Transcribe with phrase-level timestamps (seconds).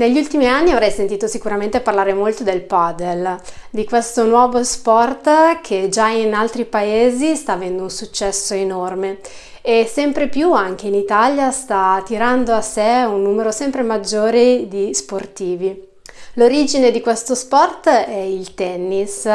[0.00, 5.90] Negli ultimi anni avrei sentito sicuramente parlare molto del padel, di questo nuovo sport che
[5.90, 9.18] già in altri paesi sta avendo un successo enorme
[9.60, 14.94] e sempre più anche in Italia sta tirando a sé un numero sempre maggiore di
[14.94, 15.88] sportivi.
[16.34, 19.28] L'origine di questo sport è il tennis,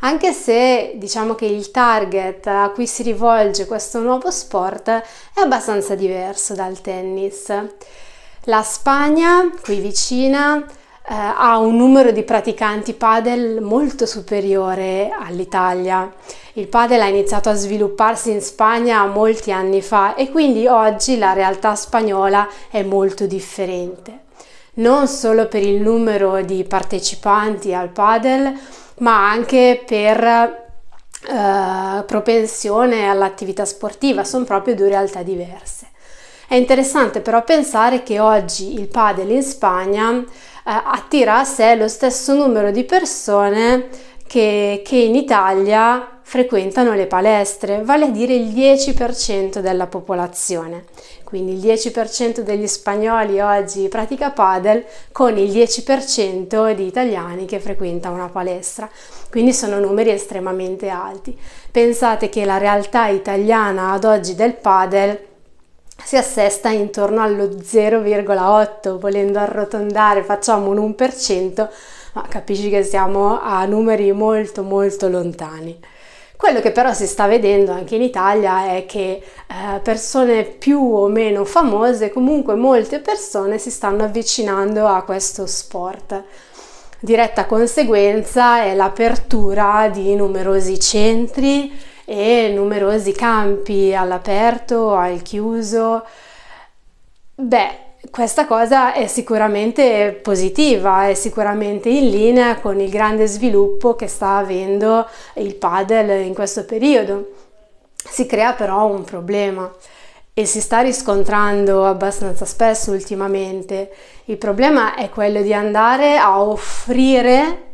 [0.00, 5.94] anche se diciamo che il target a cui si rivolge questo nuovo sport è abbastanza
[5.94, 7.52] diverso dal tennis.
[8.48, 10.64] La Spagna, qui vicina, eh,
[11.08, 16.12] ha un numero di praticanti padel molto superiore all'Italia.
[16.52, 21.32] Il padel ha iniziato a svilupparsi in Spagna molti anni fa e quindi oggi la
[21.32, 24.26] realtà spagnola è molto differente.
[24.74, 28.56] Non solo per il numero di partecipanti al padel,
[28.98, 35.94] ma anche per eh, propensione all'attività sportiva, sono proprio due realtà diverse.
[36.48, 40.24] È interessante però pensare che oggi il padel in Spagna eh,
[40.64, 43.88] attira a sé lo stesso numero di persone
[44.26, 50.84] che, che in Italia frequentano le palestre, vale a dire il 10% della popolazione.
[51.22, 58.10] Quindi il 10% degli spagnoli oggi pratica padel con il 10% di italiani che frequenta
[58.10, 58.88] una palestra.
[59.30, 61.36] Quindi sono numeri estremamente alti.
[61.70, 65.34] Pensate che la realtà italiana ad oggi del padel
[66.04, 71.68] si assesta intorno allo 0,8, volendo arrotondare facciamo un 1%,
[72.12, 75.78] ma capisci che siamo a numeri molto molto lontani.
[76.36, 81.08] Quello che però si sta vedendo anche in Italia è che eh, persone più o
[81.08, 86.22] meno famose, comunque molte persone si stanno avvicinando a questo sport.
[87.00, 91.72] Diretta conseguenza è l'apertura di numerosi centri
[92.06, 96.04] e numerosi campi all'aperto, al chiuso.
[97.34, 104.06] Beh, questa cosa è sicuramente positiva, è sicuramente in linea con il grande sviluppo che
[104.06, 107.32] sta avendo il padel in questo periodo.
[107.96, 109.70] Si crea però un problema
[110.32, 113.90] e si sta riscontrando abbastanza spesso ultimamente.
[114.26, 117.64] Il problema è quello di andare a offrire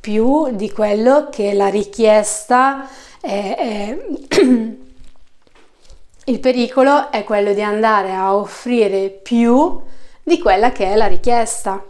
[0.00, 2.86] più di quello che la richiesta
[3.20, 3.96] è
[6.24, 9.80] il pericolo è quello di andare a offrire più
[10.22, 11.82] di quella che è la richiesta.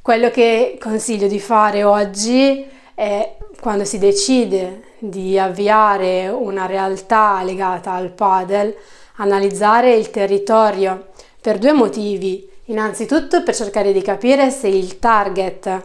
[0.00, 2.64] Quello che consiglio di fare oggi
[2.94, 8.74] è quando si decide di avviare una realtà legata al padel,
[9.16, 11.08] analizzare il territorio
[11.40, 12.48] per due motivi.
[12.66, 15.82] Innanzitutto per cercare di capire se il target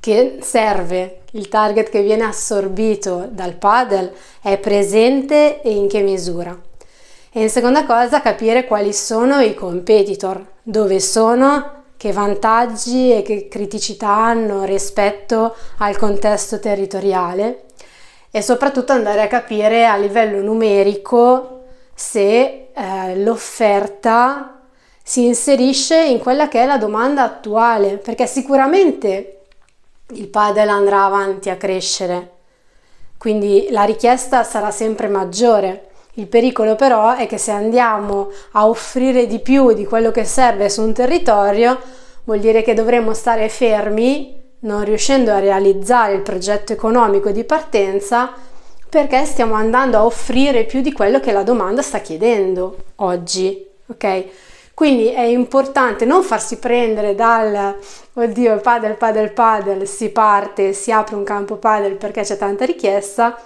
[0.00, 6.58] che serve, il target che viene assorbito dal paddle è presente e in che misura.
[7.32, 13.48] E in seconda cosa capire quali sono i competitor, dove sono, che vantaggi e che
[13.48, 17.64] criticità hanno rispetto al contesto territoriale
[18.30, 21.62] e soprattutto andare a capire a livello numerico
[21.94, 24.60] se eh, l'offerta
[25.02, 29.35] si inserisce in quella che è la domanda attuale, perché sicuramente
[30.10, 32.30] il padel andrà avanti a crescere,
[33.18, 35.88] quindi la richiesta sarà sempre maggiore.
[36.14, 40.70] Il pericolo però è che se andiamo a offrire di più di quello che serve
[40.70, 41.78] su un territorio,
[42.24, 48.32] vuol dire che dovremo stare fermi, non riuscendo a realizzare il progetto economico di partenza,
[48.88, 53.66] perché stiamo andando a offrire più di quello che la domanda sta chiedendo oggi.
[53.88, 54.24] Ok?
[54.76, 57.78] Quindi è importante non farsi prendere dal
[58.12, 63.40] oddio padel, padel, padel, si parte, si apre un campo padel perché c'è tanta richiesta,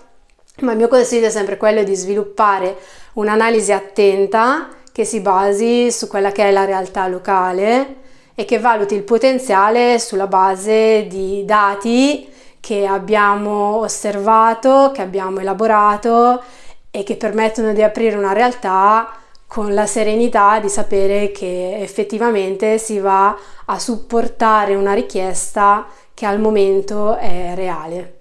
[0.62, 2.76] ma il mio consiglio è sempre quello di sviluppare
[3.12, 7.98] un'analisi attenta che si basi su quella che è la realtà locale
[8.34, 16.42] e che valuti il potenziale sulla base di dati che abbiamo osservato, che abbiamo elaborato
[16.90, 19.14] e che permettono di aprire una realtà
[19.50, 26.38] con la serenità di sapere che effettivamente si va a supportare una richiesta che al
[26.38, 28.19] momento è reale.